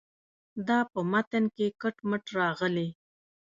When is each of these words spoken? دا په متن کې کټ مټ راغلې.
دا 0.67 0.79
په 0.91 0.99
متن 1.11 1.43
کې 1.55 1.67
کټ 1.81 1.95
مټ 2.09 2.23
راغلې. 2.39 2.87